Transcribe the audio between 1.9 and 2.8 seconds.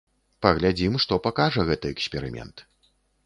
эксперымент.